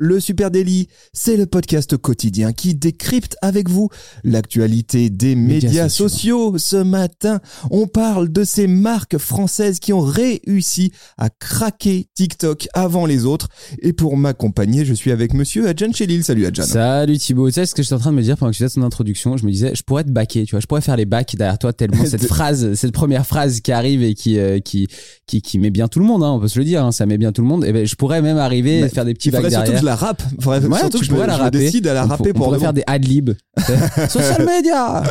[0.00, 3.88] Le Super Daily, c'est le podcast quotidien qui décrypte avec vous
[4.22, 6.56] l'actualité des médias, sociaux.
[6.56, 7.40] Ce matin,
[7.72, 13.48] on parle de ces marques françaises qui ont réussi à craquer TikTok avant les autres.
[13.82, 16.22] Et pour m'accompagner, je suis avec monsieur Adjan Chelil.
[16.22, 16.62] Salut Adjan.
[16.62, 17.48] Salut Thibaut.
[17.48, 18.86] Tu sais ce que j'étais en train de me dire pendant que tu faisais ton
[18.86, 19.36] introduction?
[19.36, 21.58] Je me disais, je pourrais te baquer, tu vois, je pourrais faire les bacs derrière
[21.58, 24.86] toi tellement cette phrase, cette première phrase qui arrive et qui, euh, qui,
[25.26, 27.04] qui, qui, met bien tout le monde, hein, on peut se le dire, hein, ça
[27.04, 27.64] met bien tout le monde.
[27.64, 30.22] Et ben, je pourrais même arriver à faire des petits bacs derrière la rap.
[30.46, 31.58] ouais, surtout que je, pourrais la rapper.
[31.58, 33.30] décide à la rapper pour faire des ad-lib.
[34.08, 35.02] Social media.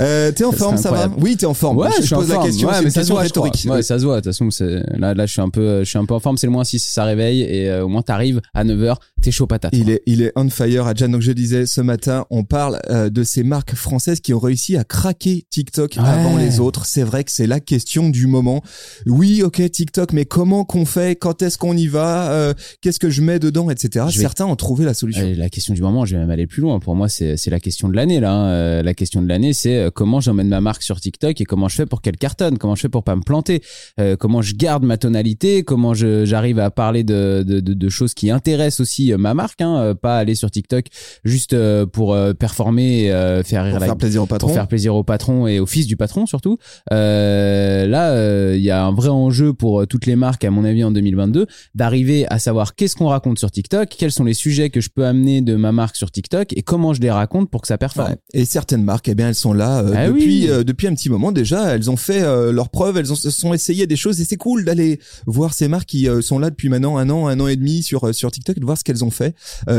[0.00, 1.78] euh, t'es en forme, ça va Oui, t'es en forme.
[1.78, 2.68] Ouais, je, je pose la question.
[2.68, 3.66] Ouais, mais ça se voit, rhétorique.
[3.68, 4.20] Ouais, ça se voit.
[4.20, 4.48] De toute façon,
[4.96, 6.36] là, là, je suis un peu, je suis un peu en forme.
[6.36, 9.46] C'est le moins 6, ça réveille et euh, au moins t'arrives à 9h, t'es chaud
[9.46, 9.72] patate.
[9.74, 11.08] Il est, il est on fire, Adjan.
[11.08, 14.76] Donc je disais, ce matin, on parle euh, de ces marques françaises qui ont réussi
[14.76, 16.86] à craquer TikTok avant les autres.
[16.86, 18.62] C'est vrai que c'est la question du moment.
[19.06, 21.16] Oui, ok, TikTok, mais comment qu'on fait?
[21.16, 22.30] Quand est-ce qu'on y va?
[22.32, 24.06] Euh, Qu'est-ce que je mets dedans, etc.
[24.10, 25.32] Certains ont trouvé la solution.
[25.36, 26.78] La question du moment, je vais même aller plus loin.
[26.78, 28.32] Pour moi, c'est la question de l'année là.
[28.32, 28.48] Hein.
[28.48, 31.68] Euh, la question de l'année, c'est euh, comment j'emmène ma marque sur TikTok et comment
[31.68, 33.62] je fais pour qu'elle cartonne, comment je fais pour pas me planter,
[34.00, 38.14] euh, comment je garde ma tonalité, comment j'arrive à parler de, de, de, de, choses
[38.14, 40.86] qui intéressent aussi ma marque, hein, pas aller sur TikTok
[41.24, 41.56] juste
[41.92, 45.46] pour performer, et, faire rire pour faire plaisir au patron, pour faire plaisir au patron
[45.46, 46.58] et au fils du patron surtout.
[46.90, 50.90] là, il y a un vrai enjeu pour toutes les marques, à mon avis, en
[50.90, 54.90] 2022, d'arriver à savoir qu'est-ce qu'on raconte sur TikTok, quels sont les sujets que je
[54.90, 57.78] peux amener de ma marque sur TikTok et comment je les raconte pour que ça
[57.78, 58.16] performe.
[58.32, 61.10] Et certaines marques, eh bien, elles sont là euh, ah depuis euh, depuis un petit
[61.10, 61.74] moment déjà.
[61.74, 64.36] Elles ont fait euh, leurs preuves, elles ont se sont essayées des choses et c'est
[64.36, 67.56] cool d'aller voir ces marques qui sont là depuis maintenant un an, un an et
[67.56, 69.34] demi sur sur TikTok, de voir ce qu'elles ont fait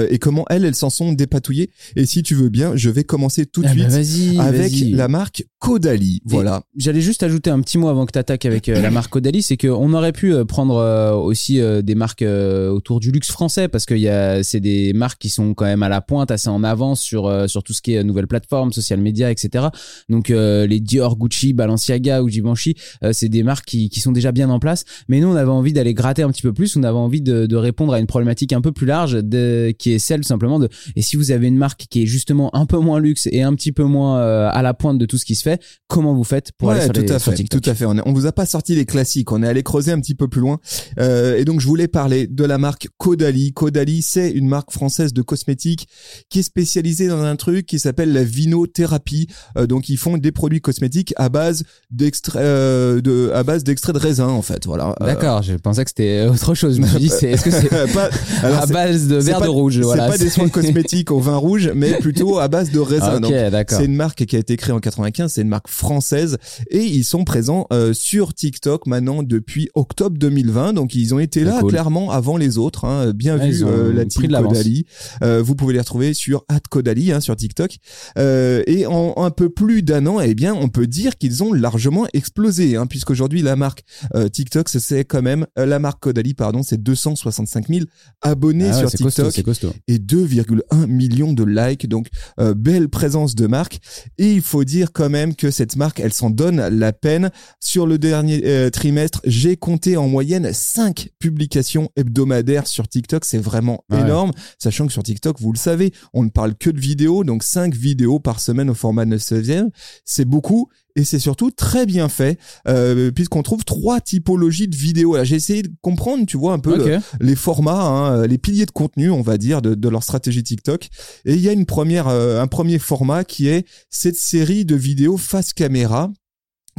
[0.10, 1.70] et comment elles, elles s'en sont dépatouillées.
[1.96, 5.08] Et si tu veux bien, je vais commencer tout de ah bah suite avec la
[5.08, 6.22] marque Caudalie.
[6.26, 6.62] Voilà.
[6.78, 9.58] J'allais juste ajouter un petit mot avant que tu attaques avec la marque Caudalie, c'est
[9.58, 14.44] qu'on aurait pu prendre aussi des marques autour du luxe français parce qu'il y a
[14.44, 17.64] c'est des marques qui sont quand même à la pointe, assez en avance sur sur
[17.64, 19.68] tout ce qui est nouvelles plateformes, social media, etc.
[20.10, 24.12] Donc euh, les Dior, Gucci, Balenciaga ou Givenchy, euh, c'est des marques qui, qui sont
[24.12, 24.86] déjà bien en place.
[25.08, 26.76] Mais nous, on avait envie d'aller gratter un petit peu plus.
[26.76, 29.92] On avait envie de, de répondre à une problématique un peu plus large, de, qui
[29.92, 30.70] est celle simplement de.
[30.96, 33.54] Et si vous avez une marque qui est justement un peu moins luxe et un
[33.54, 36.24] petit peu moins euh, à la pointe de tout ce qui se fait, comment vous
[36.24, 37.86] faites pour aller sur, tout les, à fait, TikTok Tout à fait.
[37.86, 39.32] On, on vous a pas sorti les classiques.
[39.32, 40.60] On est allé creuser un petit peu plus loin.
[41.00, 43.54] Euh, et donc je voulais parler de la marque Caudalie.
[43.54, 45.88] Caudalie, c'est une marque française de cosmétiques
[46.30, 49.28] qui est spécialisée dans un truc qui s'appelle la vinothérapie.
[49.58, 53.94] Euh, donc ils font des produits cosmétiques à base d'extrait euh, de à base d'extrait
[53.94, 54.66] de raisin en fait.
[54.66, 54.96] Voilà.
[55.02, 56.76] Euh, D'accord, je pensais que c'était autre chose.
[56.76, 58.10] Je me suis dit, c'est est-ce que c'est pas
[58.44, 60.06] à base de verre de rouge Voilà.
[60.06, 63.22] C'est pas des soins cosmétiques au vin rouge, mais plutôt à base de raisin.
[63.24, 65.32] Okay, c'est une marque qui a été créée en 95.
[65.32, 66.38] C'est une marque française
[66.70, 70.74] et ils sont présents sur TikTok maintenant depuis octobre 2020.
[70.74, 72.86] Donc ils ont été là clairement avant les autres.
[72.86, 73.12] Hein.
[73.14, 74.86] Bien ouais, vu la team Caudalie.
[75.22, 77.78] vous pouvez les retrouver sur @caudalie hein, sur TikTok.
[78.18, 81.54] Euh, et en un peu plus d'un an, eh bien, on peut dire qu'ils ont
[81.54, 83.84] largement explosé, hein, puisqu'aujourd'hui la marque
[84.16, 87.86] euh, TikTok, c'est quand même euh, la marque Caudalie, pardon, c'est 265 000
[88.22, 91.88] abonnés ah sur TikTok costaud, et 2,1 millions de likes.
[91.88, 92.08] Donc
[92.56, 93.80] belle présence de marque.
[94.18, 97.32] Et il faut dire quand même que cette marque, elle s'en donne la peine.
[97.60, 103.26] Sur le dernier trimestre, j'ai compté en moyenne 5 publications hebdomadaires sur TikTok.
[103.26, 104.02] C'est vraiment Ah ouais.
[104.02, 107.44] énorme, sachant que sur TikTok, vous le savez, on ne parle que de vidéos, donc
[107.44, 109.66] 5 vidéos par semaine au format 9 16
[110.06, 112.38] c'est beaucoup et c'est surtout très bien fait
[112.68, 115.16] euh, puisqu'on trouve trois typologies de vidéos.
[115.16, 116.84] Là, j'ai essayé de comprendre, tu vois, un peu le-
[117.22, 120.90] les formats, hein, les piliers de contenu, on va dire, de, de leur stratégie TikTok.
[121.26, 124.76] Et il y a une première, euh, un premier format qui est cette série de
[124.76, 126.12] vidéos face caméra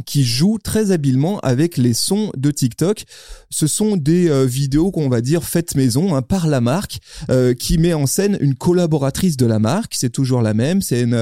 [0.05, 3.03] qui joue très habilement avec les sons de TikTok.
[3.49, 6.99] Ce sont des euh, vidéos qu'on va dire faites maison hein, par la marque
[7.29, 9.93] euh, qui met en scène une collaboratrice de la marque.
[9.95, 10.81] C'est toujours la même.
[10.81, 11.13] C'est une.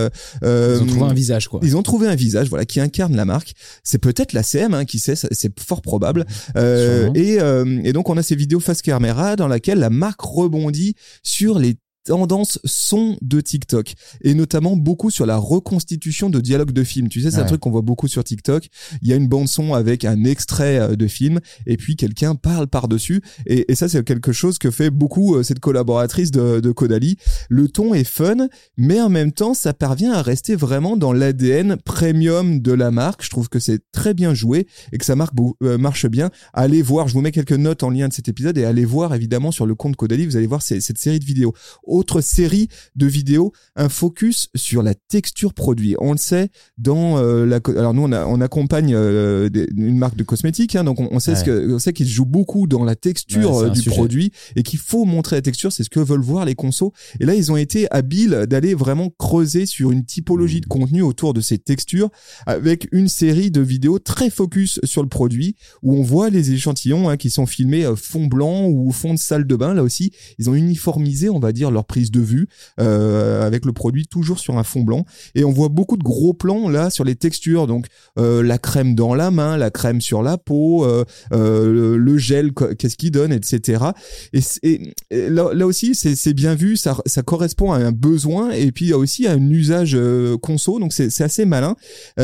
[0.43, 1.59] euh, Ils ont trouvé un visage quoi.
[1.63, 3.53] ils ont trouvé un visage, voilà, qui incarne la marque.
[3.83, 6.25] C'est peut-être la CM, hein, qui sait, c'est fort probable.
[6.55, 7.37] Et,
[7.83, 11.75] et donc on a ces vidéos face caméra dans laquelle la marque rebondit sur les
[12.09, 17.07] tendances son de TikTok et notamment beaucoup sur la reconstitution de dialogues de films.
[17.07, 18.67] Tu sais, c'est un truc qu'on voit beaucoup sur TikTok.
[19.03, 22.33] Il y a une bande son avec un extrait euh, de film et puis quelqu'un
[22.33, 26.59] parle par-dessus et, et ça c'est quelque chose que fait beaucoup euh, cette collaboratrice de,
[26.59, 27.17] de Kodali.
[27.47, 31.77] Le ton est fun, mais en même temps ça parvient à rester vraiment dans l'ADN
[31.85, 33.23] premium de la marque.
[33.23, 36.31] Je trouve que c'est très bien joué et que ça marque, euh, marche bien.
[36.53, 39.13] Allez voir, je vous mets quelques notes en lien de cet épisode et allez voir
[39.13, 41.53] évidemment sur le compte Kodali, vous allez voir cette série de vidéos.
[41.99, 45.95] Autre série de vidéos, un focus sur la texture produit.
[45.99, 49.97] On le sait dans euh, la alors nous on, a- on accompagne euh, des- une
[49.97, 52.67] marque de cosmétiques hein, donc on, on sait ce que on sait qu'ils jouent beaucoup
[52.67, 53.95] dans la texture Ouais, euh, du sujet.
[53.95, 56.93] produit et qu'il faut montrer la texture, c'est ce que veulent voir les consos.
[57.19, 61.33] Et là ils ont été habiles d'aller vraiment creuser sur une typologie de contenu autour
[61.33, 62.09] de ces textures
[62.45, 67.09] avec une série de vidéos très focus sur le produit où on voit les échantillons
[67.09, 70.49] hein, qui sont filmés fond blanc ou fond de salle de bain là aussi ils
[70.49, 72.47] ont uniformisé on va dire leur prise de vue
[72.79, 75.05] euh, avec le produit toujours sur un fond blanc
[75.35, 77.87] et on voit beaucoup de gros plans là sur les textures donc
[78.17, 82.51] euh, la crème dans la main la crème sur la peau euh, le, le gel
[82.53, 83.85] qu'est-ce qu'il donne etc
[84.33, 88.51] et, et- et là, là aussi c'est bien vu ça ça correspond à un besoin
[88.51, 89.97] et puis il y a aussi à un usage
[90.41, 91.75] conso donc c'est assez malin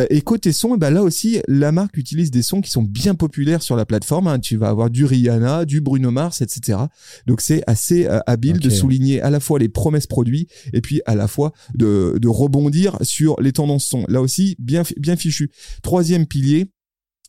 [0.09, 3.15] et côté son, eh ben là aussi, la marque utilise des sons qui sont bien
[3.15, 4.27] populaires sur la plateforme.
[4.27, 4.39] hein.
[4.39, 6.77] Tu vas avoir du Rihanna, du Bruno Mars, etc.
[7.27, 11.15] Donc c'est assez habile de souligner à la fois les promesses produits et puis à
[11.15, 14.05] la fois de, de rebondir sur les tendances son.
[14.07, 15.51] Là aussi, bien, bien fichu.
[15.83, 16.71] Troisième pilier,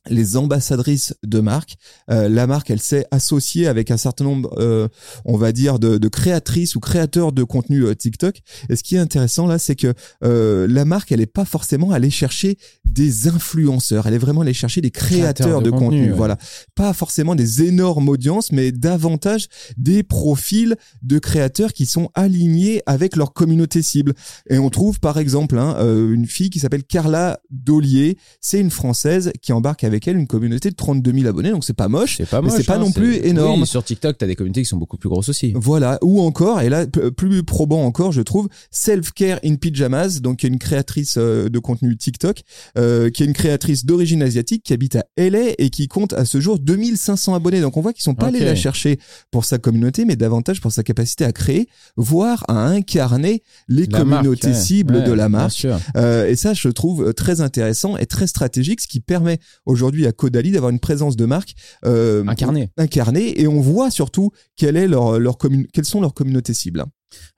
[0.08, 1.76] les ambassadrices de marque.
[2.10, 4.88] Euh, la marque, elle s'est associée avec un certain nombre, euh,
[5.24, 8.40] on va dire, de, de créatrices ou créateurs de contenu euh, TikTok.
[8.68, 9.94] Et ce qui est intéressant là, c'est que
[10.24, 14.06] euh, la marque, elle est pas forcément allée chercher des influenceurs.
[14.06, 15.86] Elle est vraiment allée chercher des créateurs, de, de contenu.
[15.86, 16.16] contenu, ouais.
[16.16, 16.38] Voilà,
[16.74, 23.16] pas forcément des énormes audiences, mais davantage des profils de créateurs qui sont alignés avec
[23.16, 24.14] leur communauté cible.
[24.50, 28.18] Et on trouve par exemple hein, euh, une fille qui s'appelle Carla Dollier.
[28.40, 31.72] C'est une française qui embarque avec elle une communauté de 32 000 abonnés, donc c'est
[31.74, 32.16] pas moche.
[32.16, 32.56] C'est pas Mais moche.
[32.56, 33.60] c'est pas hein, non plus énorme.
[33.60, 35.52] Oui, sur TikTok, t'as des communautés qui sont beaucoup plus grosses aussi.
[35.54, 40.38] Voilà, ou encore, et là plus probant encore, je trouve, Self Care in Pyjamas, donc
[40.38, 42.42] qui est une créatrice euh, de contenu TikTok,
[42.78, 46.24] euh, qui est une créatrice d'origine asiatique, qui habite à LA et qui compte à
[46.24, 47.60] ce jour 2500 abonnés.
[47.60, 48.98] Donc on voit qu'ils sont pas allés la chercher
[49.30, 54.04] pour sa communauté, mais davantage pour sa capacité à créer, voire à incarner les La
[54.04, 54.54] marque, communautés ouais.
[54.54, 55.66] cibles Ouais, de la marque.
[55.96, 59.38] Euh, et ça, je trouve très intéressant et très stratégique, ce qui permet
[59.76, 62.70] aujourd'hui à Caudalie d'avoir une présence de marque euh, Incarné.
[62.76, 65.36] incarnée, et on voit surtout quelle est leur, leur
[65.72, 66.84] quelles sont leurs communautés cibles.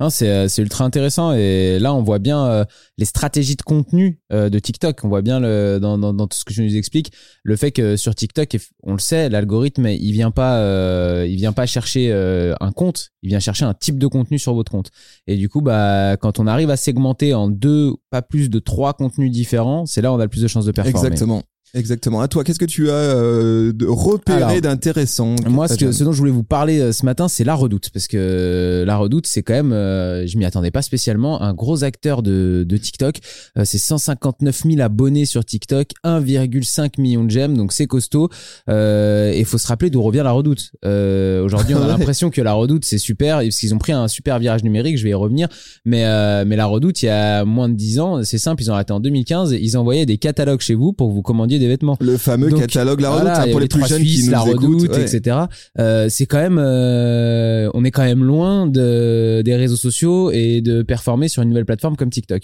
[0.08, 2.64] C'est euh, c'est ultra intéressant et là on voit bien euh,
[2.96, 5.05] les stratégies de contenu euh, de TikTok.
[5.05, 7.12] On voit bien le, dans, dans, dans tout ce que je nous explique
[7.43, 11.52] le fait que sur TikTok, on le sait, l'algorithme il vient pas euh, il vient
[11.52, 12.12] pas chercher
[12.61, 14.90] un compte, il vient chercher un type de contenu sur votre compte.
[15.26, 18.94] Et du coup, bah quand on arrive à segmenter en deux, pas plus de trois
[18.94, 21.08] contenus différents, c'est là où on a le plus de chances de performer.
[21.08, 21.43] Exactement.
[21.75, 22.20] Exactement.
[22.20, 26.12] À toi, qu'est-ce que tu as euh, de repéré d'intéressant Moi, ce, que, ce dont
[26.12, 29.26] je voulais vous parler euh, ce matin, c'est la Redoute, parce que euh, la Redoute,
[29.26, 33.19] c'est quand même, euh, je m'y attendais pas spécialement, un gros acteur de, de TikTok.
[33.65, 38.29] C'est 159 000 abonnés sur TikTok, 1,5 million de j'aime, donc c'est costaud.
[38.69, 40.73] Euh, et il faut se rappeler d'où revient la Redoute.
[40.85, 44.09] Euh, Aujourd'hui, on a l'impression que la Redoute, c'est super, parce qu'ils ont pris un
[44.09, 44.99] super virage numérique.
[44.99, 45.49] Je vais y revenir,
[45.85, 48.71] mais euh, mais la Redoute, il y a moins de 10 ans, c'est simple, ils
[48.71, 49.53] ont arrêté en 2015.
[49.53, 51.97] Ils envoyaient des catalogues chez vous pour que vous commandiez des vêtements.
[52.01, 54.43] Le fameux Donc, catalogue La Redoute, Voilà, hein, pour les plus jeunes qui nous la
[54.43, 54.55] écoutent.
[54.83, 55.03] redoute, ouais.
[55.03, 55.37] etc.
[55.79, 60.61] Euh, c'est quand même, euh, on est quand même loin de, des réseaux sociaux et
[60.61, 62.43] de performer sur une nouvelle plateforme comme TikTok.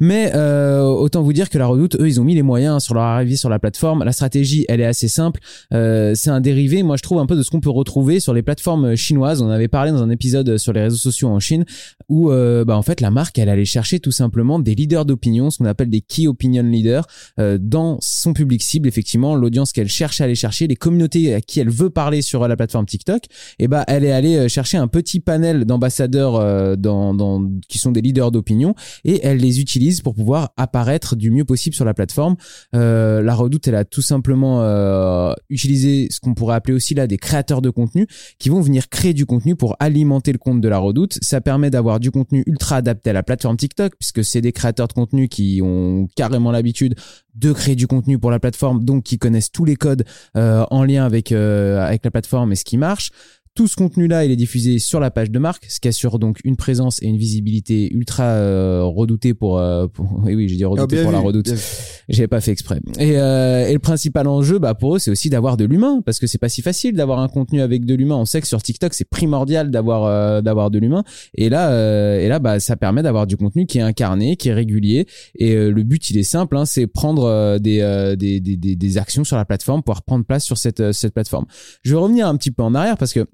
[0.00, 2.94] Mais euh, autant vous dire que la Redoute, eux, ils ont mis les moyens sur
[2.94, 4.04] leur arrivée sur la plateforme.
[4.04, 5.40] La stratégie, elle est assez simple.
[5.72, 8.34] Euh, c'est un dérivé, moi je trouve un peu de ce qu'on peut retrouver sur
[8.34, 9.42] les plateformes chinoises.
[9.42, 11.64] On avait parlé dans un épisode sur les réseaux sociaux en Chine,
[12.08, 15.50] où euh, bah, en fait la marque, elle allait chercher tout simplement des leaders d'opinion,
[15.50, 17.06] ce qu'on appelle des key opinion leaders,
[17.38, 21.40] euh, dans son public cible, effectivement, l'audience qu'elle cherche à aller chercher, les communautés à
[21.40, 23.24] qui elle veut parler sur la plateforme TikTok.
[23.58, 27.78] Et bah elle est allée euh, chercher un petit panel d'ambassadeurs euh, dans, dans, qui
[27.78, 28.74] sont des leaders d'opinion
[29.04, 32.36] et elle les utilise pour pouvoir apparaître du mieux possible sur la plateforme.
[32.74, 37.06] Euh, la Redoute, elle a tout simplement euh, utilisé ce qu'on pourrait appeler aussi là
[37.06, 38.06] des créateurs de contenu
[38.38, 41.18] qui vont venir créer du contenu pour alimenter le compte de la Redoute.
[41.22, 44.88] Ça permet d'avoir du contenu ultra adapté à la plateforme TikTok puisque c'est des créateurs
[44.88, 46.94] de contenu qui ont carrément l'habitude
[47.34, 50.04] de créer du contenu pour la plateforme, donc qui connaissent tous les codes
[50.36, 53.10] euh, en lien avec avec la plateforme et ce qui marche
[53.58, 56.38] Tout ce contenu-là, il est diffusé sur la page de marque, ce qui assure donc
[56.44, 60.62] une présence et une visibilité ultra euh, redoutée pour, euh, pour- oui oui, j'ai dit
[60.62, 61.46] Ah, redoutée pour la vu, redoute.
[61.46, 61.60] bien vu.
[62.08, 62.78] J'avais pas fait exprès.
[63.00, 66.20] Et, euh, et le principal enjeu, bah pour eux, c'est aussi d'avoir de l'humain, parce
[66.20, 68.14] que c'est pas si facile d'avoir un contenu avec de l'humain.
[68.14, 71.02] On sait que sur TikTok, c'est primordial d'avoir euh, d'avoir de l'humain.
[71.34, 74.50] Et là, euh, et là, bah ça permet d'avoir du contenu qui est incarné, qui
[74.50, 75.06] est régulier.
[75.34, 78.98] Et euh, le but, il est simple, hein, c'est prendre des, euh, des, des des
[78.98, 81.46] actions sur la plateforme, pouvoir prendre place sur cette cette plateforme.
[81.82, 83.26] Je vais revenir un petit peu en arrière parce que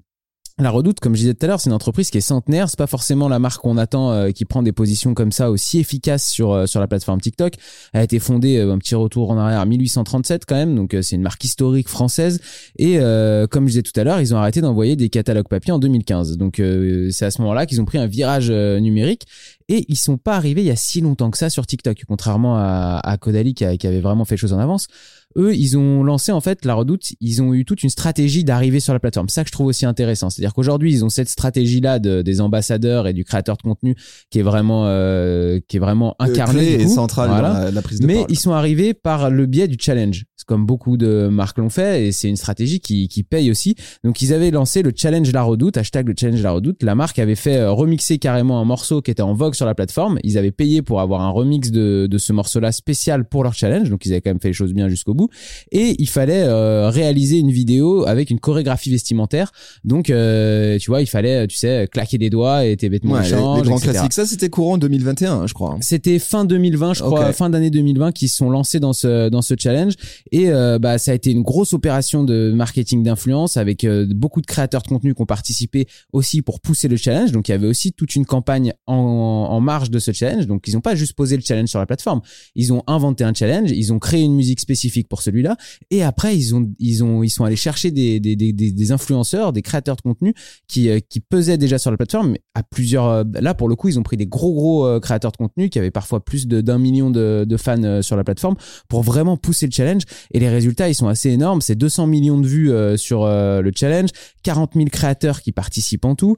[0.57, 2.69] la Redoute, comme je disais tout à l'heure, c'est une entreprise qui est centenaire.
[2.69, 5.79] C'est pas forcément la marque qu'on attend euh, qui prend des positions comme ça aussi
[5.79, 7.55] efficaces sur euh, sur la plateforme TikTok.
[7.91, 10.73] Elle a été fondée, euh, un petit retour en arrière, en 1837 quand même.
[10.73, 12.39] Donc euh, c'est une marque historique française.
[12.77, 15.73] Et euh, comme je disais tout à l'heure, ils ont arrêté d'envoyer des catalogues papier
[15.73, 16.37] en 2015.
[16.37, 19.23] Donc euh, c'est à ce moment-là qu'ils ont pris un virage numérique.
[19.67, 22.55] Et ils sont pas arrivés il y a si longtemps que ça sur TikTok, contrairement
[22.55, 24.87] à, à Kodali qui, qui avait vraiment fait les choses en avance
[25.37, 27.03] eux, ils ont lancé en fait la Redoute.
[27.21, 29.27] Ils ont eu toute une stratégie d'arriver sur la plateforme.
[29.29, 30.29] C'est ça que je trouve aussi intéressant.
[30.29, 33.95] C'est-à-dire qu'aujourd'hui, ils ont cette stratégie-là de, des ambassadeurs et du créateur de contenu
[34.29, 36.59] qui est vraiment, euh, qui est vraiment Euh, incarné.
[36.65, 37.49] clé du et centrale Voilà.
[37.53, 38.27] dans la, la prise de Mais parole.
[38.31, 40.25] ils sont arrivés par le biais du challenge.
[40.37, 43.75] C'est comme beaucoup de marques l'ont fait et c'est une stratégie qui, qui paye aussi.
[44.03, 46.83] Donc ils avaient lancé le challenge La Redoute, hashtag le challenge La Redoute.
[46.83, 49.73] La marque avait fait euh, remixer carrément un morceau qui était en vogue sur la
[49.75, 50.19] plateforme.
[50.23, 53.89] Ils avaient payé pour avoir un remix de, de ce morceau-là spécial pour leur challenge.
[53.89, 55.24] Donc ils avaient quand même fait les choses bien jusqu'au bout.
[55.71, 59.51] Et il fallait euh, réaliser une vidéo avec une chorégraphie vestimentaire.
[59.83, 63.23] Donc euh, tu vois, il fallait, tu sais, claquer des doigts et tes vêtements Ouais,
[63.23, 63.91] les, changent, les grands etc.
[63.91, 64.13] classiques.
[64.13, 65.77] Ça, c'était courant en 2021, hein, je crois.
[65.81, 69.41] C'était fin 2020, je crois, fin d'année 2020, qui se sont lancés dans ce dans
[69.41, 69.93] ce challenge.
[70.31, 74.41] Et euh, bah ça a été une grosse opération de marketing d'influence avec euh, beaucoup
[74.41, 77.31] de créateurs de contenu qui ont participé aussi pour pousser le challenge.
[77.31, 80.47] Donc il y avait aussi toute une campagne en, en marge de ce challenge.
[80.47, 82.21] Donc ils n'ont pas juste posé le challenge sur la plateforme.
[82.55, 85.57] Ils ont inventé un challenge, ils ont créé une musique spécifique pour celui-là.
[85.91, 89.53] Et après ils ont ils ont ils sont allés chercher des des des, des, influenceurs,
[89.53, 90.33] des créateurs de contenu
[90.67, 92.31] qui euh, qui pesaient déjà sur la plateforme.
[92.31, 94.99] Mais à plusieurs euh, là pour le coup ils ont pris des gros gros euh,
[94.99, 98.55] créateurs de contenu qui avaient parfois plus d'un million de, de fans sur la plateforme
[98.87, 100.03] pour vraiment pousser le challenge.
[100.31, 101.61] Et les résultats ils sont assez énormes.
[101.61, 104.09] C'est 200 millions de vues sur le challenge
[104.43, 106.35] 40 000 créateurs qui participent en tout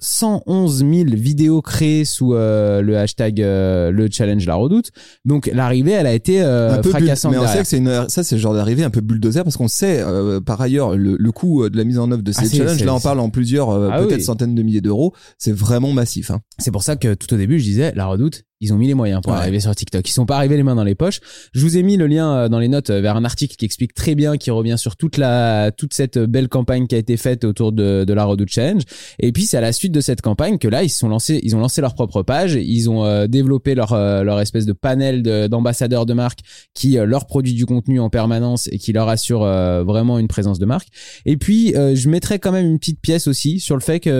[0.00, 4.90] 111 000 vidéos créées sous euh, le hashtag euh, le challenge la redoute
[5.24, 8.08] donc l'arrivée elle a été euh, un peu fracassante mais on sait que c'est une
[8.08, 11.16] ça c'est le genre d'arrivée un peu bulldozer parce qu'on sait euh, par ailleurs le,
[11.18, 13.00] le coût euh, de la mise en œuvre de ces Ah, c'est- challenges là on
[13.00, 14.22] parle en plusieurs euh, Ah peut-être oui.
[14.24, 16.40] centaines de milliers d'euros c'est vraiment massif hein.
[16.58, 18.94] C'est pour ça que tout au début, je disais, la redoute, ils ont mis les
[18.94, 19.38] moyens pour Ouais.
[19.38, 20.08] arriver sur TikTok.
[20.08, 21.20] Ils sont pas arrivés les mains dans les poches.
[21.52, 23.64] Je vous ai mis le lien euh, dans les notes euh, vers un article qui
[23.64, 27.16] explique très bien, qui revient sur toute la, toute cette belle campagne qui a été
[27.16, 28.82] faite autour de, de la redoute challenge.
[29.20, 31.40] Et puis, c'est à la suite de cette campagne que là, ils se sont lancés,
[31.42, 32.54] ils ont lancé leur propre page.
[32.54, 36.40] Ils ont euh, développé leur, euh, leur espèce de panel de- d'ambassadeurs de, marque
[36.74, 40.28] qui euh, leur produit du contenu en permanence et qui leur assure euh, vraiment une
[40.28, 40.88] présence de marque.
[41.26, 44.10] Et puis, euh, je mettrais quand même une petite pièce aussi sur le fait qu'il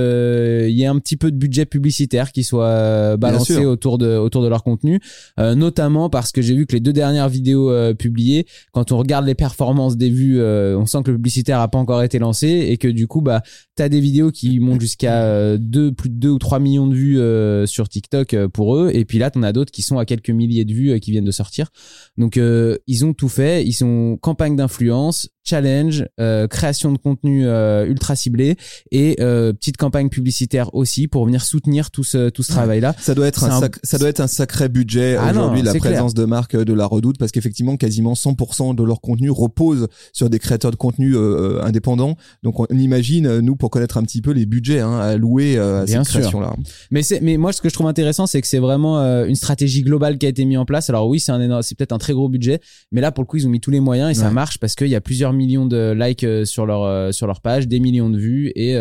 [0.70, 4.42] y ait un petit peu de budget publicitaire qui soit euh, balancé autour de autour
[4.42, 5.00] de leur contenu,
[5.38, 8.98] euh, notamment parce que j'ai vu que les deux dernières vidéos euh, publiées, quand on
[8.98, 12.18] regarde les performances des vues, euh, on sent que le publicitaire a pas encore été
[12.18, 13.42] lancé et que du coup, bah,
[13.78, 16.94] t'as des vidéos qui montent jusqu'à euh, deux, plus de 2 ou 3 millions de
[16.94, 19.98] vues euh, sur TikTok euh, pour eux, et puis là, t'en as d'autres qui sont
[19.98, 21.70] à quelques milliers de vues euh, qui viennent de sortir.
[22.16, 23.64] Donc, euh, ils ont tout fait.
[23.64, 28.56] Ils sont campagne d'influence, challenge, euh, création de contenu euh, ultra ciblé
[28.90, 32.56] et euh, petite campagne publicitaire aussi pour venir soutenir tout ce tout ce Ouais.
[32.56, 32.94] travail là.
[32.98, 35.80] ça doit être un, sac- ça doit être un sacré budget Ah aujourd'hui la clair.
[35.82, 39.88] présence de marque euh, de la Redoute parce qu'effectivement quasiment 100% de leur contenu repose
[40.12, 44.22] sur des créateurs de contenu euh, indépendants donc on imagine nous pour connaître un petit
[44.22, 46.54] peu les budgets hein, alloués euh, à Bien là
[46.90, 49.82] Mais mais moi ce que je trouve intéressant c'est que c'est vraiment euh, une stratégie
[49.82, 50.90] globale qui a été mise en place.
[50.90, 52.60] Alors oui, c'est un c'est peut-être un très gros budget,
[52.92, 54.74] mais là pour le coup, ils ont mis tous les moyens et ça marche parce
[54.74, 58.10] qu'il y a plusieurs millions de likes euh, sur leur sur leur page, des millions
[58.10, 58.76] de vues et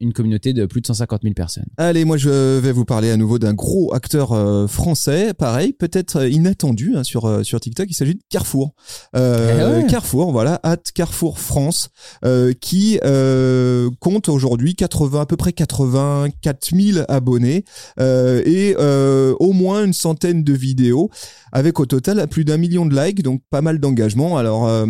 [0.00, 1.66] une communauté de plus de 150 000 personnes.
[1.76, 4.30] Allez, moi je vais vous parler à nouveau d'un gros acteur
[4.68, 7.86] français, pareil, peut-être inattendu hein, sur sur TikTok.
[7.90, 8.74] Il s'agit de Carrefour.
[9.16, 9.86] Euh, Eh ouais.
[9.86, 11.88] Carrefour, voilà, at Carrefour France,
[12.24, 13.90] euh, qui euh,
[14.32, 17.64] aujourd'hui 80 à peu près 84 000 abonnés
[18.00, 21.10] euh, et euh, au moins une centaine de vidéos,
[21.52, 24.36] avec au total plus d'un million de likes, donc pas mal d'engagement.
[24.36, 24.86] Alors euh,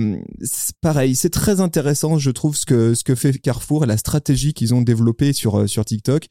[0.80, 4.52] pareil, c'est très intéressant, je trouve ce que ce que fait Carrefour et la stratégie
[4.54, 6.26] qu'ils ont développée sur euh, sur TikTok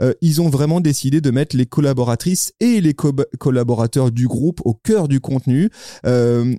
[0.00, 4.60] euh, ils ont vraiment décidé de mettre les collaboratrices et les co- collaborateurs du groupe
[4.64, 5.70] au cœur du contenu.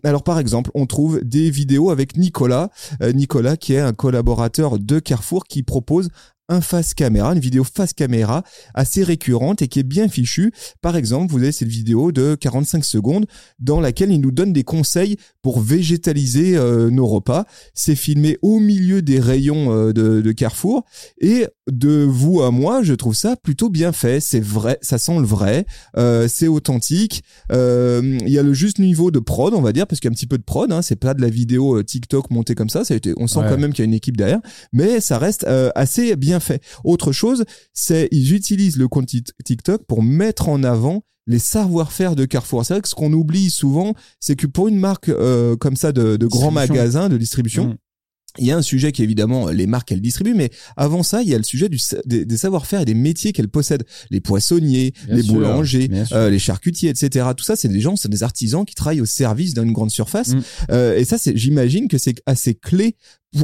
[0.03, 2.69] Alors par exemple, on trouve des vidéos avec Nicolas,
[3.13, 6.09] Nicolas qui est un collaborateur de Carrefour qui propose propose
[6.53, 8.43] un face caméra, une vidéo face caméra
[8.73, 10.53] assez récurrente et qui est bien fichue.
[10.81, 13.25] Par exemple, vous avez cette vidéo de 45 secondes
[13.59, 17.45] dans laquelle il nous donne des conseils pour végétaliser euh, nos repas.
[17.73, 20.85] C'est filmé au milieu des rayons euh, de, de, Carrefour
[21.19, 24.19] et de vous à moi, je trouve ça plutôt bien fait.
[24.19, 25.65] C'est vrai, ça sent le vrai,
[25.97, 27.23] euh, c'est authentique.
[27.49, 30.13] Il y a le juste niveau de prod, on va dire, parce qu'il y a
[30.13, 30.71] un petit peu de prod.
[30.71, 32.83] Hein, c'est pas de la vidéo TikTok montée comme ça.
[32.83, 34.39] ça a été, on sent quand même qu'il y a une équipe derrière,
[34.71, 35.45] mais ça reste
[35.75, 36.61] assez bien fait.
[36.83, 39.07] Autre chose, c'est ils utilisent le compte
[39.43, 42.65] TikTok pour mettre en avant les savoir-faire de Carrefour.
[42.65, 45.91] C'est vrai que ce qu'on oublie souvent, c'est que pour une marque euh, comme ça
[45.91, 47.77] de, de grands magasins de distribution, mmh.
[48.39, 51.21] Il y a un sujet qui est évidemment les marques qu'elles distribuent, mais avant ça,
[51.21, 53.85] il y a le sujet du, des, savoir-faire et des métiers qu'elles possèdent.
[54.09, 57.27] Les poissonniers, les boulangers, euh, les charcutiers, etc.
[57.37, 60.29] Tout ça, c'est des gens, c'est des artisans qui travaillent au service d'une grande surface.
[60.29, 60.41] Mmh.
[60.71, 62.95] Euh, et ça, c'est, j'imagine que c'est assez clé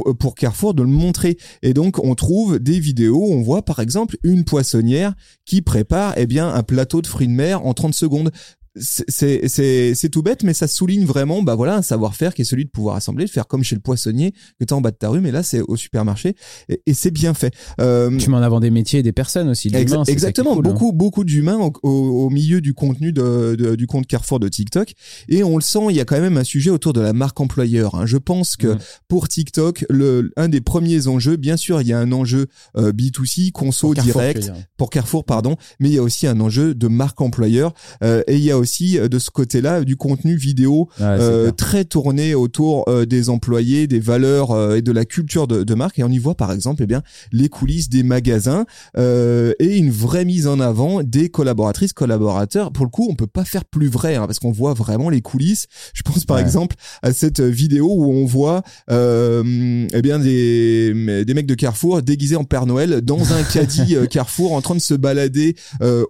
[0.06, 1.36] euh, pour Carrefour de le montrer.
[1.62, 6.26] Et donc, on trouve des vidéos, on voit par exemple une poissonnière qui prépare eh
[6.26, 8.30] bien un plateau de fruits de mer en 30 secondes
[8.76, 9.48] c'est
[9.94, 12.70] c'est tout bête mais ça souligne vraiment bah voilà un savoir-faire qui est celui de
[12.70, 15.20] pouvoir assembler de faire comme chez le poissonnier que tu en bas de ta rue
[15.20, 16.36] mais là c'est au supermarché
[16.68, 19.72] et, c'est bien fait euh, tu mets en avant des métiers et des personnes aussi
[19.74, 20.62] exactement hein.
[20.62, 24.92] beaucoup beaucoup d'humains au, au, milieu du contenu de, du compte Carrefour de TikTok
[25.28, 27.40] et on le sent il y a quand même un sujet autour de la marque
[27.40, 28.06] employeur hein.
[28.06, 28.76] je pense que
[29.08, 32.46] pour TikTok le un des premiers enjeux bien sûr il y a un enjeu
[32.76, 36.86] euh, B2C conso direct pour Carrefour pardon mais il y a aussi un enjeu de
[36.86, 37.74] marque employeur
[38.04, 41.84] euh, et il y a aussi euh, de ce côté-là du contenu vidéo euh, très
[41.84, 45.98] tourné autour euh, des employés, des valeurs et de la culture de, de, marque.
[45.98, 48.64] Et on y voit par exemple eh bien les coulisses des magasins
[48.96, 52.72] et une vraie mise en avant des collaboratrices, collaborateurs.
[52.72, 55.20] Pour le coup, on peut pas faire plus vrai hein, parce qu'on voit vraiment les
[55.20, 55.66] coulisses.
[55.94, 61.46] Je pense par exemple à cette vidéo où on voit eh bien des, des mecs
[61.46, 65.56] de Carrefour déguisés en Père Noël dans un caddie Carrefour en train de se balader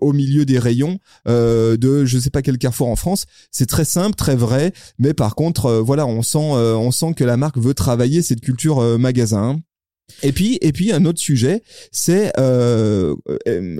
[0.00, 3.26] au milieu des rayons de je sais pas quel Carrefour en France.
[3.50, 7.14] C'est très simple, très vrai, mais par contre, euh, voilà, on sent, euh, on sent
[7.14, 9.60] que la marque veut travailler cette culture euh, magasin.
[10.22, 11.62] Et puis, et puis un autre sujet,
[11.92, 13.16] c'est le,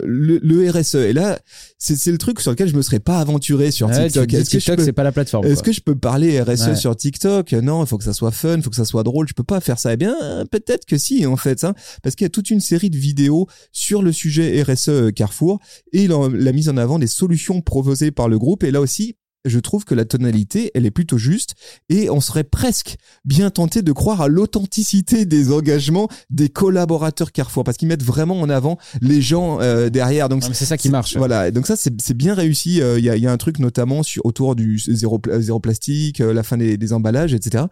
[0.04, 0.94] le, RSE.
[0.96, 1.38] Et là,
[1.78, 4.32] c'est le truc sur lequel je me serais pas aventuré sur TikTok.
[4.32, 5.46] Est-ce que TikTok, c'est pas la plateforme.
[5.46, 7.52] Est-ce que je peux parler RSE sur TikTok?
[7.52, 9.28] Non, il faut que ça soit fun, il faut que ça soit drôle.
[9.28, 9.92] Je peux pas faire ça.
[9.92, 10.14] Eh bien,
[10.50, 13.46] peut-être que si, en fait, hein, parce qu'il y a toute une série de vidéos
[13.72, 15.60] sur le sujet RSE Carrefour
[15.92, 18.64] et la mise en avant des solutions proposées par le groupe.
[18.64, 21.54] Et là aussi, je trouve que la tonalité, elle est plutôt juste
[21.88, 27.64] et on serait presque bien tenté de croire à l'authenticité des engagements des collaborateurs Carrefour
[27.64, 30.28] parce qu'ils mettent vraiment en avant les gens euh, derrière.
[30.28, 31.16] Donc c'est ça qui marche.
[31.16, 32.82] Voilà, donc ça c'est bien réussi.
[32.82, 36.20] Euh, il y, a, y, a, un truc notamment sur, autour du zéro, zéro plastique,
[36.20, 37.64] euh, la fin des, des emballages, etc.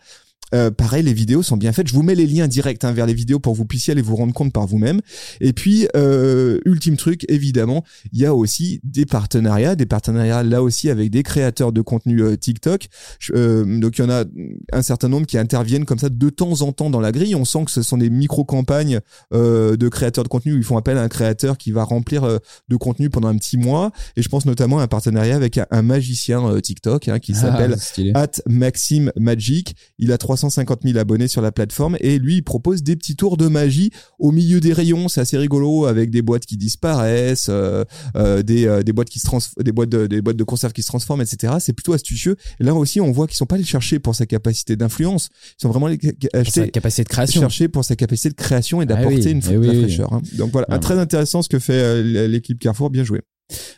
[0.55, 1.89] Euh, pareil, les vidéos sont bien faites.
[1.89, 4.03] Je vous mets les liens directs hein, vers les vidéos pour que vous puissiez aller
[4.03, 5.01] vous rendre compte par vous-même.
[5.41, 10.63] Et puis, euh, ultime truc, évidemment, il y a aussi des partenariats, des partenariats là
[10.63, 12.89] aussi avec des créateurs de contenu euh, TikTok.
[13.35, 14.25] Euh, donc il y en a
[14.73, 17.35] un certain nombre qui interviennent comme ça de temps en temps dans la grille.
[17.35, 19.01] On sent que ce sont des micro-campagnes
[19.33, 22.77] de créateurs de contenu où ils font appel à un créateur qui va remplir de
[22.77, 23.91] contenu pendant un petit mois.
[24.17, 27.77] Et je pense notamment à un partenariat avec un, magicien TikTok hein, qui ah, s'appelle
[28.15, 29.75] At Maxime Magic.
[29.99, 33.37] Il a 350 000 abonnés sur la plateforme et lui il propose des petits tours
[33.37, 35.09] de magie au milieu des rayons.
[35.09, 37.85] C'est assez rigolo avec des boîtes qui disparaissent euh,
[38.17, 39.29] euh, des, euh, des boîtes qui se
[39.63, 42.37] des boîtes de, des boîtes de conserve qui se transforment etc c'est plutôt astucieux.
[42.61, 45.29] Et là aussi on voit qu'ils sont pas allés chercher pour sa capacité d'influence.
[45.59, 47.41] Ils sont vraiment allés capacité de création.
[47.41, 50.23] chercher pour sa capacité de création et ah d'apporter une eh fraîcheur hein.
[50.35, 52.91] donc voilà ah, très intéressant ce que fait l'équipe Carrefour.
[52.91, 53.21] Bien joué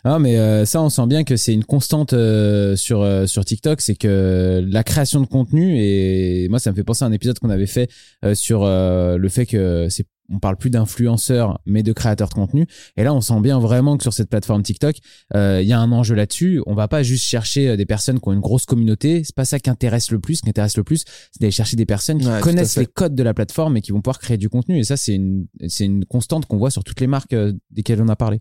[0.04, 3.44] ah mais euh, ça on sent bien que c'est une constante euh, sur euh, sur
[3.44, 7.12] TikTok, c'est que la création de contenu et moi ça me fait penser à un
[7.12, 7.88] épisode qu'on avait fait
[8.35, 12.66] sur le fait que c'est on parle plus d'influenceurs mais de créateurs de contenu.
[12.97, 14.97] Et là on sent bien vraiment que sur cette plateforme TikTok
[15.35, 16.62] il y a un enjeu là-dessus.
[16.66, 19.23] On va pas juste chercher des personnes qui ont une grosse communauté.
[19.25, 20.37] C'est pas ça qui intéresse le plus.
[20.37, 23.23] Ce qui intéresse le plus c'est d'aller chercher des personnes qui connaissent les codes de
[23.23, 24.79] la plateforme et qui vont pouvoir créer du contenu.
[24.79, 27.35] Et ça c'est une c'est une constante qu'on voit sur toutes les marques
[27.71, 28.40] desquelles on a parlé.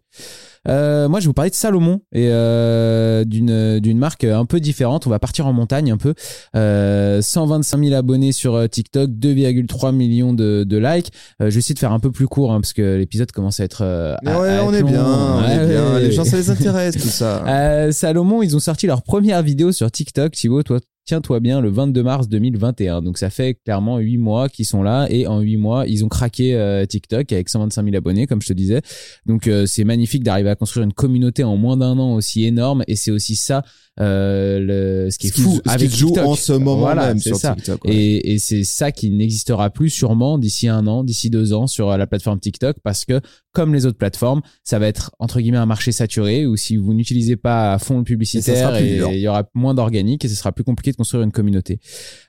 [0.67, 4.59] Euh, moi, je vais vous parler de Salomon et euh, d'une d'une marque un peu
[4.59, 5.07] différente.
[5.07, 6.13] On va partir en montagne un peu.
[6.55, 11.11] Euh, 125 000 abonnés sur euh, TikTok, 2,3 millions de, de likes.
[11.41, 13.63] Euh, je essayer de faire un peu plus court hein, parce que l'épisode commence à
[13.63, 13.83] être.
[13.83, 15.99] Euh, ouais, on, est bien, on est bien.
[15.99, 17.91] Les gens, ça les intéresse tout ça.
[17.91, 20.33] Salomon, ils ont sorti leur première vidéo sur TikTok.
[20.33, 23.01] Thibaut, toi, tiens-toi bien, le 22 mars 2021.
[23.01, 26.09] Donc ça fait clairement huit mois qu'ils sont là et en huit mois, ils ont
[26.09, 28.81] craqué euh, TikTok avec 125 000 abonnés, comme je te disais.
[29.25, 32.83] Donc euh, c'est magnifique d'arriver à construire une communauté en moins d'un an aussi énorme
[32.87, 33.63] et c'est aussi ça
[33.99, 36.25] euh, le, ce qui est Ce fou ce avec joue TikTok.
[36.25, 37.55] en ce moment Voilà, même c'est sur ça.
[37.55, 37.93] TikTok, ouais.
[37.95, 41.97] Et, et c'est ça qui n'existera plus sûrement d'ici un an, d'ici deux ans sur
[41.97, 43.19] la plateforme TikTok parce que
[43.51, 46.93] comme les autres plateformes, ça va être entre guillemets un marché saturé où si vous
[46.93, 50.63] n'utilisez pas à fond le publicitaire, il y aura moins d'organique et ce sera plus
[50.63, 51.79] compliqué de construire une communauté.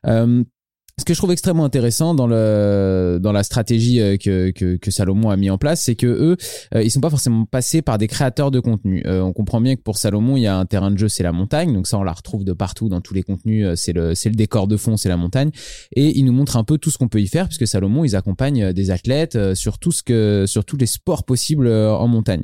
[0.06, 0.42] Euh,
[1.00, 4.90] ce que je trouve extrêmement intéressant dans le dans la stratégie euh, que que, que
[4.90, 6.36] Salomon a mis en place, c'est que eux,
[6.74, 9.02] euh, ils sont pas forcément passés par des créateurs de contenu.
[9.06, 11.22] Euh, on comprend bien que pour Salomon, il y a un terrain de jeu, c'est
[11.22, 13.66] la montagne, donc ça on la retrouve de partout dans tous les contenus.
[13.66, 15.50] euh, C'est le c'est le décor de fond, c'est la montagne,
[15.96, 18.14] et il nous montre un peu tout ce qu'on peut y faire, puisque Salomon, ils
[18.14, 22.42] accompagnent des athlètes sur tout ce que sur tous les sports possibles en montagne.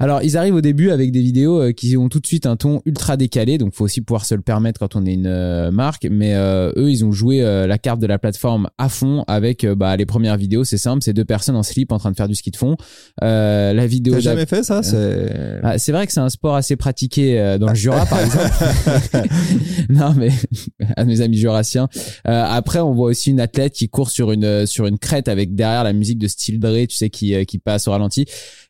[0.00, 2.56] Alors, ils arrivent au début avec des vidéos euh, qui ont tout de suite un
[2.56, 5.72] ton ultra décalé, donc faut aussi pouvoir se le permettre quand on est une euh,
[5.72, 6.06] marque.
[6.08, 9.64] Mais euh, eux, ils ont joué euh, la carte de la plateforme à fond avec
[9.64, 10.62] euh, bah, les premières vidéos.
[10.62, 12.76] C'est simple, c'est deux personnes en slip en train de faire du ski de fond.
[13.24, 14.14] Euh, la vidéo.
[14.14, 17.58] T'as jamais fait ça C'est Ah, c'est vrai que c'est un sport assez pratiqué euh,
[17.58, 18.50] dans le Jura, par exemple.
[19.88, 20.30] non, mais
[20.96, 21.88] à mes amis jurassiens.
[22.28, 25.56] Euh, après, on voit aussi une athlète qui court sur une sur une crête avec
[25.56, 28.26] derrière la musique de Steel Dre, tu sais, qui qui passe au ralenti.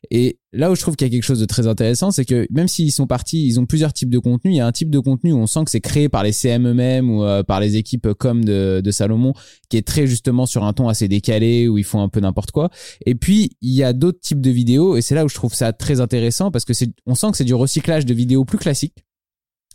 [0.09, 2.47] Et là où je trouve qu'il y a quelque chose de très intéressant, c'est que
[2.49, 4.53] même s'ils sont partis, ils ont plusieurs types de contenus.
[4.55, 6.31] Il y a un type de contenu où on sent que c'est créé par les
[6.31, 9.33] CM eux-mêmes ou euh, par les équipes comme de, Salomon,
[9.69, 12.51] qui est très justement sur un ton assez décalé où ils font un peu n'importe
[12.51, 12.69] quoi.
[13.05, 15.53] Et puis il y a d'autres types de vidéos et c'est là où je trouve
[15.53, 16.73] ça très intéressant parce que
[17.05, 19.05] on sent que c'est du recyclage de vidéos plus classiques.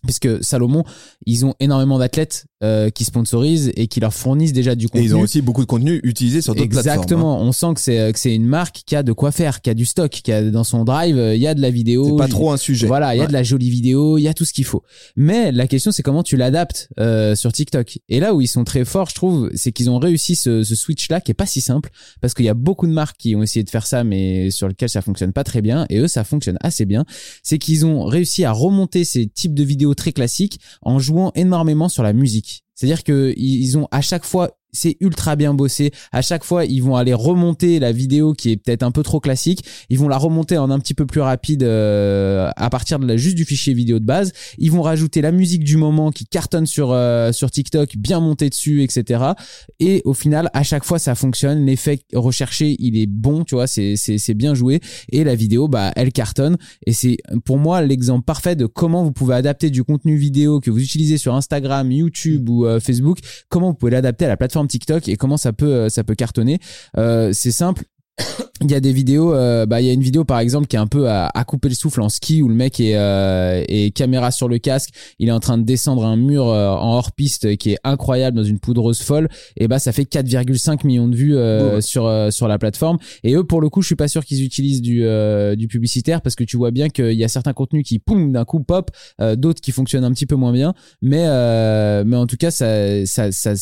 [0.05, 0.85] Puisque Salomon,
[1.27, 5.05] ils ont énormément d'athlètes euh, qui sponsorisent et qui leur fournissent déjà du Et contenu.
[5.07, 6.99] ils ont aussi beaucoup de contenu utilisé sur d'autres plateformes.
[6.99, 7.03] hein.
[7.03, 7.41] Exactement.
[7.43, 9.75] On sent que c'est que c'est une marque qui a de quoi faire, qui a
[9.75, 12.05] du stock, qui a dans son drive, euh, il y a de la vidéo.
[12.07, 12.87] C'est pas trop un sujet.
[12.87, 13.29] Voilà, il y a Ouais.
[13.29, 14.83] de la jolie vidéo, il y a tout ce qu'il faut.
[15.17, 17.99] Mais la question, c'est comment tu l'adaptes euh, sur TikTok.
[18.09, 20.75] Et là où ils sont très forts, je trouve, c'est qu'ils ont réussi ce, ce
[20.75, 21.91] switch-là, qui est pas si simple,
[22.21, 24.69] parce qu'il y a beaucoup de marques qui ont essayé de faire ça, mais sur
[24.69, 25.87] lequel ça fonctionne pas très bien.
[25.91, 27.05] Et eux, ça fonctionne assez bien.
[27.43, 31.89] C'est qu'ils ont réussi à remonter ces types de vidéos très classiques en jouant énormément
[31.89, 32.65] sur la musique.
[32.75, 35.93] C'est-à-dire que ils ont à chaque fois c'est ultra bien bossé.
[36.13, 39.21] À chaque fois, ils vont aller remonter la vidéo qui est peut-être un peu trop
[39.21, 39.65] classique.
[39.89, 43.17] Ils vont la remonter en un petit peu plus rapide euh, à partir de la,
[43.17, 44.33] juste du fichier vidéo de base.
[44.59, 48.51] Ils vont rajouter la musique du moment qui cartonne sur euh, sur TikTok, bien montée
[48.51, 49.25] dessus, etc.
[49.81, 51.65] Et au final, à chaque fois, ça fonctionne.
[51.65, 54.81] L'effet recherché, il est bon, tu vois, c'est c'est bien joué.
[55.11, 56.57] Et la vidéo, bah, elle cartonne.
[56.87, 60.71] Et c'est pour moi l'exemple parfait de comment vous pouvez adapter du contenu vidéo que
[60.71, 64.64] vous utilisez sur Instagram, YouTube ou euh, Facebook, comment vous pouvez l'adapter à la plateforme
[64.67, 66.59] TikTok et comment ça peut euh, ça peut cartonner.
[66.97, 67.85] Euh, c'est simple.
[68.67, 70.77] Il y a des vidéos, euh, bah il y a une vidéo par exemple qui
[70.77, 73.63] est un peu à, à couper le souffle en ski où le mec est, euh,
[73.69, 76.95] est caméra sur le casque, il est en train de descendre un mur euh, en
[76.95, 79.29] hors piste qui est incroyable dans une poudreuse folle.
[79.59, 81.81] Et bah ça fait 4,5 millions de vues euh, Ouais.
[81.83, 82.97] sur euh, sur la plateforme.
[83.23, 86.23] Et eux pour le coup je suis pas sûr qu'ils utilisent du euh, du publicitaire
[86.23, 88.91] parce que tu vois bien qu'il y a certains contenus qui poum d'un coup pop,
[89.21, 90.73] euh, d'autres qui fonctionnent un petit peu moins bien.
[91.03, 93.53] Mais euh, mais en tout cas ça ça ça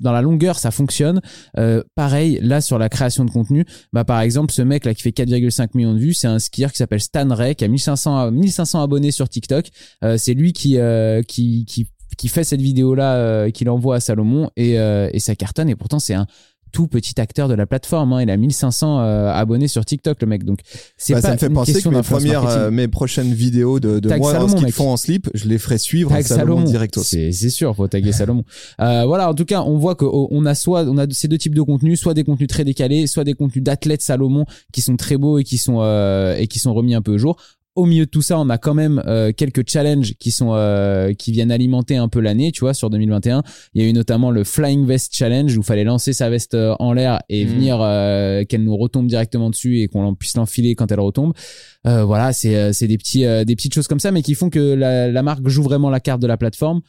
[0.00, 1.20] dans la longueur ça fonctionne.
[1.58, 5.02] Euh, pareil là sur la création de contenu bah par exemple ce mec là qui
[5.02, 8.16] fait 4,5 millions de vues c'est un skieur qui s'appelle Stan Ray qui a 1500
[8.16, 9.66] à- 1500 abonnés sur TikTok.
[10.04, 11.86] Euh, c'est lui qui euh, qui qui
[12.18, 15.98] qui fait cette vidéo là qu'il envoie à Salomon euh, et ça cartonne et pourtant
[15.98, 16.26] c'est un
[16.72, 18.22] tout petit acteur de la plateforme hein.
[18.22, 20.60] il a 1500 euh, abonnés sur TikTok le mec donc
[20.96, 23.78] c'est Bah, pas ça me fait une penser que mes premières, euh, mes prochaines vidéos
[23.78, 26.70] de, de moi Salomon, qu'ils font en slip, je les ferai suivre Tag Salomon, Salomon.
[26.70, 27.02] directos.
[27.02, 28.44] C'est c'est sûr, faut taguer Salomon.
[28.80, 31.54] Euh, voilà, en tout cas, on voit qu'on a soit on a ces deux types
[31.54, 35.16] de contenus, soit des contenus très décalés, soit des contenus d'athlètes Salomon qui sont très
[35.16, 37.36] beaux et qui sont euh, et qui sont remis un peu au jour.
[37.74, 41.14] Au milieu de tout ça, on a quand même euh, quelques challenges qui sont euh,
[41.14, 43.42] qui viennent alimenter un peu l'année, tu vois, sur 2021.
[43.72, 46.52] Il y a eu notamment le Flying Vest Challenge où il fallait lancer sa veste
[46.54, 47.50] euh, en l'air et Mhm.
[47.50, 51.32] venir euh, qu'elle nous retombe directement dessus et qu'on puisse l'enfiler quand elle retombe.
[51.86, 54.50] Euh, voilà, c'est c'est des petits euh, des petites choses comme ça, mais qui font
[54.50, 56.82] que la, la marque joue vraiment la carte de la plateforme.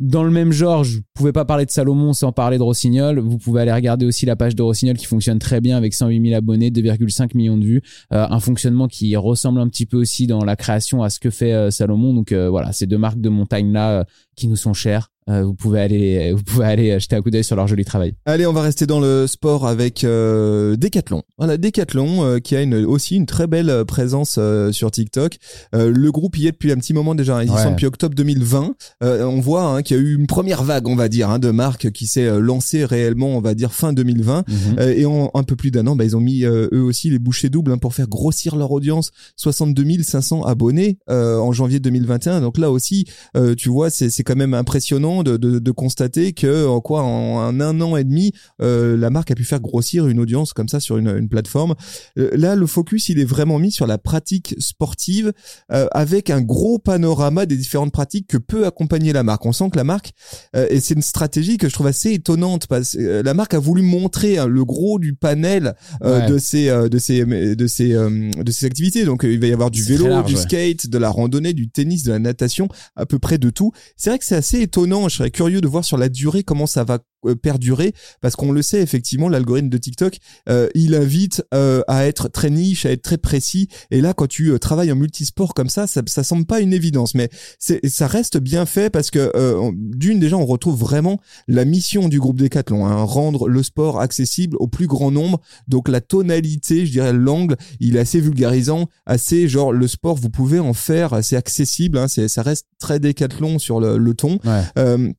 [0.00, 3.18] Dans le même genre, je pouvais pas parler de Salomon sans parler de Rossignol.
[3.18, 6.28] Vous pouvez aller regarder aussi la page de Rossignol qui fonctionne très bien avec 108
[6.28, 10.26] 000 abonnés, 2,5 millions de vues, Euh, un fonctionnement qui ressemble un petit peu aussi
[10.26, 12.14] dans la création à ce que fait euh, Salomon.
[12.14, 15.10] Donc euh, voilà, ces deux marques de montagne là euh, qui nous sont chères.
[15.30, 18.14] Euh, vous pouvez aller, vous pouvez aller jeter un coup d'œil sur leur joli travail.
[18.26, 21.22] Allez, on va rester dans le sport avec euh, Decathlon.
[21.38, 25.36] Voilà, Decathlon euh, qui a une, aussi une très belle euh, présence euh, sur TikTok.
[25.74, 27.36] Euh, le groupe y est depuis un petit moment déjà.
[27.38, 27.42] hein.
[27.44, 27.62] Ils y Ouais.
[27.62, 28.74] sont depuis octobre 2020.
[29.04, 31.38] Euh, on voit hein, qu'il y a eu une première vague, on va dire, hein,
[31.38, 34.44] de marques qui s'est lancée réellement, on va dire, fin 2020.
[34.78, 37.10] Euh, et en un peu plus d'un an, bah, ils ont mis euh, eux aussi
[37.10, 39.10] les bouchées doubles hein, pour faire grossir leur audience.
[39.36, 42.40] 62 500 abonnés euh, en janvier 2021.
[42.40, 43.04] Donc là aussi,
[43.36, 47.02] euh, tu vois, c'est c'est quand même impressionnant de, de, de constater que en quoi
[47.02, 50.54] en un, un an et demi, euh, la marque a pu faire grossir une audience
[50.54, 51.74] comme ça sur une, une plateforme.
[52.18, 55.32] Euh, là, le focus, il est vraiment mis sur la pratique sportive
[55.70, 59.44] euh, avec un gros panorama des différentes pratiques que peut accompagner la marque.
[59.44, 60.12] On sent que la marque,
[60.54, 63.82] et c'est une stratégie que je trouve assez étonnante parce que la marque a voulu
[63.82, 66.26] montrer hein, le gros du panel Ouais.
[66.28, 69.04] de ses de ses de ses de ses activités.
[69.04, 70.40] Donc il va y avoir du vélo, large, du ouais.
[70.40, 73.72] skate, de la randonnée, du tennis, de la natation, à peu près de tout.
[73.96, 75.01] C'est vrai que c'est assez étonnant.
[75.08, 76.98] Je serais curieux de voir sur la durée comment ça va
[77.40, 82.28] perdurer parce qu'on le sait effectivement l'algorithme de TikTok euh, il invite euh, à être
[82.28, 83.68] très niche à être très précis.
[83.90, 86.72] Et là quand tu euh, travailles en multisport comme ça ça ça semble pas une
[86.72, 87.14] évidence.
[87.14, 91.64] Mais c'est ça reste bien fait parce que euh, d'une déjà on retrouve vraiment la
[91.64, 95.40] mission du groupe Decathlon hein, rendre le sport accessible au plus grand nombre.
[95.68, 100.30] Donc la tonalité je dirais l'angle il est assez vulgarisant assez genre le sport vous
[100.30, 104.38] pouvez en faire c'est accessible hein, c'est ça reste très Decathlon sur le, le ton.
[104.44, 105.12] Ouais.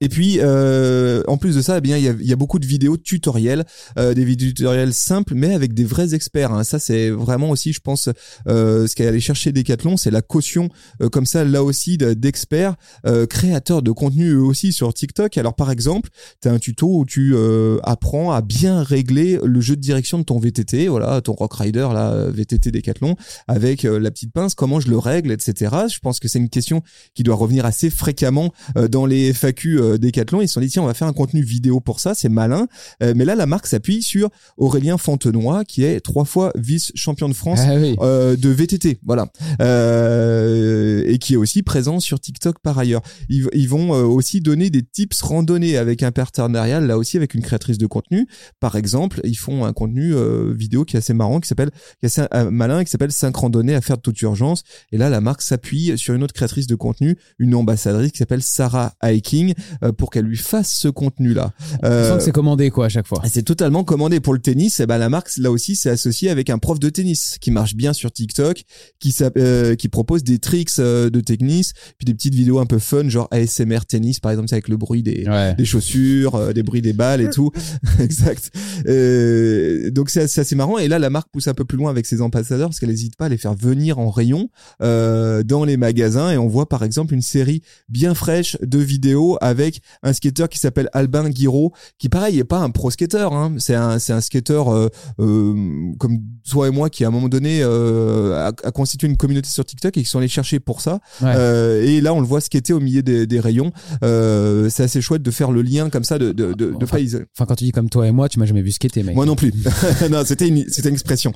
[0.00, 2.58] Et puis, euh, en plus de ça, eh bien, il y a, y a beaucoup
[2.58, 3.64] de vidéos tutoriels,
[3.98, 6.52] euh, des vidéos tutoriels simples, mais avec des vrais experts.
[6.52, 6.64] hein.
[6.64, 8.08] Ça, c'est vraiment aussi, je pense,
[8.48, 10.68] euh, ce qu'elle allait chercher Decathlon, c'est la caution,
[11.02, 12.74] euh, comme ça, là aussi, de- d'experts,
[13.06, 15.38] euh, créateurs de contenu eux aussi sur TikTok.
[15.38, 16.10] Alors, par exemple,
[16.42, 20.18] tu as un tuto où tu euh, apprends à bien régler le jeu de direction
[20.18, 23.16] de ton VTT, voilà, ton Rock Rider, là, VTT Decathlon,
[23.48, 25.74] avec la petite pince, comment je le règle, etc.
[25.88, 26.82] Je pense que c'est une question
[27.14, 28.52] qui doit revenir assez fréquemment
[28.90, 30.40] dans les FAQ euh, Decathlon.
[30.40, 32.66] Ils se sont dit tiens on va faire un contenu vidéo pour ça, c'est malin.
[33.02, 37.28] Euh, mais là la marque s'appuie sur Aurélien Fontenoy qui est trois fois vice champion
[37.28, 37.60] de France.
[37.62, 37.96] Ah oui.
[38.00, 39.28] euh, de VTT, voilà,
[39.60, 43.02] euh, et qui est aussi présent sur TikTok par ailleurs.
[43.28, 47.42] Ils, ils vont aussi donner des tips randonnées avec un partenariat, là aussi avec une
[47.42, 48.26] créatrice de contenu.
[48.60, 50.14] Par exemple, ils font un contenu
[50.54, 51.70] vidéo qui est assez marrant, qui s'appelle,
[52.00, 54.62] qui est assez malin, qui s'appelle 5 randonnées à faire de toute urgence.
[54.92, 58.42] Et là, la marque s'appuie sur une autre créatrice de contenu, une ambassadrice qui s'appelle
[58.42, 59.54] Sarah Hiking,
[59.98, 61.52] pour qu'elle lui fasse ce contenu-là.
[61.82, 63.22] On Euh, c'est commandé quoi à chaque fois.
[63.30, 64.80] C'est totalement commandé pour le tennis.
[64.80, 67.74] Et ben la marque là aussi c'est associé avec un prof de tennis qui marche
[67.74, 68.64] bien sur TikTok,
[68.98, 72.78] qui euh, qui propose des tricks euh, de tennis, puis des petites vidéos un peu
[72.78, 75.54] fun genre ASMR tennis par exemple c'est avec le bruit des Ouais.
[75.54, 77.50] des chaussures, euh, des bruits des balles et tout.
[78.00, 78.50] exact.
[78.86, 80.78] Euh, donc c'est c'est assez marrant.
[80.78, 83.16] Et là, la marque pousse un peu plus loin avec ses ambassadeurs parce qu'elle n'hésite
[83.16, 84.48] pas à les faire venir en rayon
[84.82, 86.30] euh, dans les magasins.
[86.30, 89.63] Et on voit par exemple une série bien fraîche de vidéos avec
[90.02, 93.28] un skateur qui s'appelle Albin Guiraud, qui pareil est pas un pro skater.
[93.32, 93.54] Hein.
[93.58, 94.88] C'est un c'est un skateur euh,
[95.20, 99.16] euh, comme toi et moi qui à un moment donné euh, a, a constitué une
[99.16, 101.00] communauté sur TikTok et qui sont allés chercher pour ça.
[101.22, 101.86] Ouais.
[101.86, 103.72] Et là, on le voit skater au milieu des, des rayons.
[104.02, 107.54] C'est assez chouette de faire le lien comme ça, de, de, de, de Enfin, quand
[107.56, 109.14] tu dis comme toi et moi, tu m'as jamais vu skater mec.
[109.14, 109.52] Moi non plus.
[110.10, 111.32] non, c'était une, c'était une expression.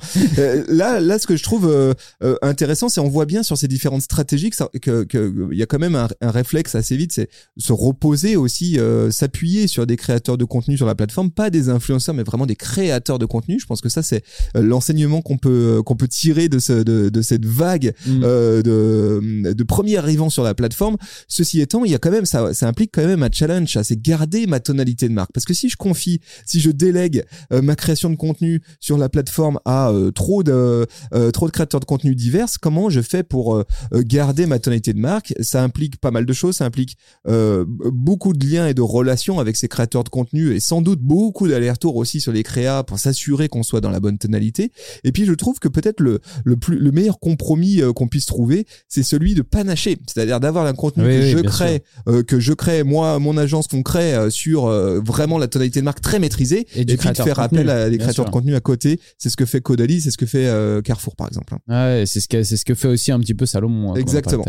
[0.67, 1.95] Là, là, ce que je trouve
[2.41, 5.63] intéressant, c'est on voit bien sur ces différentes stratégies que ça- que que il y
[5.63, 9.85] a quand même un, un réflexe assez vite, c'est se reposer aussi, euh, s'appuyer sur
[9.85, 13.25] des créateurs de contenu sur la plateforme, pas des influenceurs, mais vraiment des créateurs de
[13.25, 13.59] contenu.
[13.59, 14.23] Je pense que ça, c'est
[14.55, 18.21] euh, l'enseignement qu'on peut qu'on peut tirer de ce de, de cette vague Mm.
[18.23, 20.97] euh, de, de premiers arrivants sur la plateforme.
[21.27, 24.01] Ceci étant, il y a quand même ça, ça implique quand même un challenge, c'est
[24.01, 25.31] garder ma tonalité de marque.
[25.33, 29.09] Parce que si je confie, si je délègue euh, ma création de contenu sur la
[29.09, 33.23] plateforme à euh, trop de euh, trop de créateurs de contenu divers, comment je fais
[33.23, 35.33] pour euh, euh, garder ma tonalité de marque?
[35.41, 39.39] Ça implique pas mal de choses, ça implique euh, beaucoup de liens et de relations
[39.39, 42.97] avec ces créateurs de contenu et sans doute beaucoup d'allers-retours aussi sur les créas pour
[42.97, 44.71] s'assurer qu'on soit dans la bonne tonalité.
[45.03, 48.25] Et puis je trouve que peut-être le le plus le meilleur compromis euh, qu'on puisse
[48.25, 52.23] trouver, c'est celui de panacher, c'est-à-dire d'avoir un contenu Oui, que oui, je crée, euh,
[52.23, 55.85] que je crée moi, mon agence qu'on crée euh, sur euh, vraiment la tonalité de
[55.85, 58.25] marque très maîtrisée, Et et, du puis de faire contenu, appel à des créateurs sûr.
[58.25, 58.99] de contenu à côté.
[59.17, 61.53] C'est ce que fait Caudalie, c'est ce que fait euh, Carrefour par exemple.
[61.67, 63.93] Ouais, c'est ce que c'est ce que fait aussi un petit peu Salomon.
[63.93, 64.45] hein, Exactement.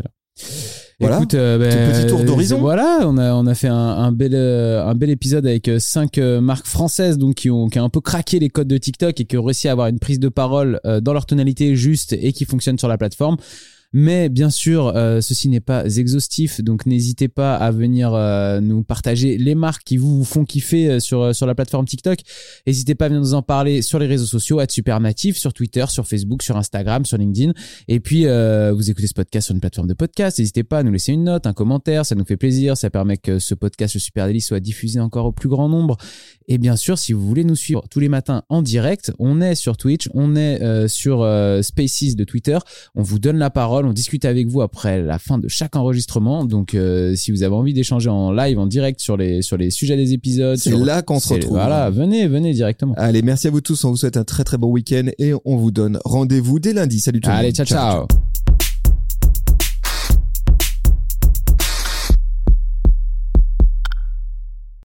[1.00, 1.16] Voilà.
[1.16, 2.56] Écoute, euh, ben, petit tour d'horizon.
[2.56, 5.66] c'est- Voilà, on a on a fait un, un bel euh, un bel épisode avec
[5.68, 8.68] euh, cinq euh, marques françaises donc qui ont qui ont un peu craqué les codes
[8.68, 11.24] de TikTok et qui ont réussi à avoir une prise de parole euh, dans leur
[11.26, 13.36] tonalité juste et qui fonctionne sur la plateforme.
[13.92, 18.84] Mais bien sûr, euh, ceci n'est pas exhaustif, donc n'hésitez pas à venir euh, nous
[18.84, 22.20] partager les marques qui vous font kiffer euh, sur euh, sur la plateforme TikTok.
[22.66, 25.84] N'hésitez pas à venir nous en parler sur les réseaux sociaux, à Supernatif, sur Twitter,
[25.88, 27.52] sur Facebook, sur Instagram, sur LinkedIn.
[27.88, 30.38] Et puis, euh, vous écoutez ce podcast sur une plateforme de podcast.
[30.38, 32.06] N'hésitez pas à nous laisser une note, un commentaire.
[32.06, 32.76] Ça nous fait plaisir.
[32.76, 35.96] Ça permet que ce podcast, le Super Daily, soit diffusé encore au plus grand nombre.
[36.48, 39.54] Et bien sûr, si vous voulez nous suivre tous les matins en direct, on est
[39.54, 41.18] sur Twitch, on est euh, sur
[41.62, 42.58] Spaces de Twitter.
[42.94, 46.44] On vous donne la parole, on discute avec vous après la fin de chaque enregistrement.
[46.44, 49.70] Donc, euh, si vous avez envie d'échanger en live, en direct sur les sur les
[49.70, 51.52] sujets des épisodes, C'est sur- là qu'on se retrouve.
[51.52, 52.94] Voilà, venez, venez directement.
[52.96, 53.84] Allez, merci à vous tous.
[53.84, 57.00] On vous souhaite un très très bon week-end et on vous donne rendez-vous dès lundi.
[57.00, 57.44] Salut tout le monde.
[57.44, 57.66] Allez, ciao.
[57.66, 58.06] ciao.